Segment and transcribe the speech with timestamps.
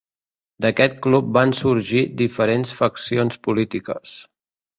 [0.65, 4.17] D'aquest club van sorgir diferents faccions polítiques.